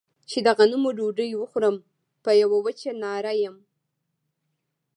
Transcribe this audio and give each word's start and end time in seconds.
چې 0.29 0.37
د 0.45 0.47
غنمو 0.57 0.89
ډوډۍ 0.97 1.29
وخورم 1.35 1.75
په 2.23 2.31
يوه 2.41 2.57
وچه 2.65 2.91
ناره 3.03 3.33
يم. 3.43 3.55